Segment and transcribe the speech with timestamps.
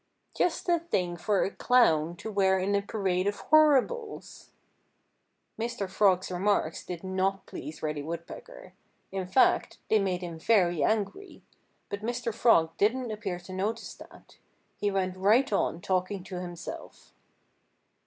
[0.35, 4.49] "Just the thing for a clown to wear in a parade of Horribles!"
[5.59, 5.87] Mr.
[5.87, 8.73] Frog's remarks did not please Reddy Woodpecker.
[9.11, 11.43] In fact they made him very angry.
[11.89, 12.33] But Mr.
[12.33, 14.37] Frog didn't appear to notice that.
[14.75, 17.13] He went right on talking to himself.